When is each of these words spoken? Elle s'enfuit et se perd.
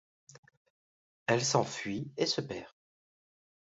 Elle 1.27 1.45
s'enfuit 1.45 2.11
et 2.17 2.25
se 2.25 2.41
perd. 2.41 2.73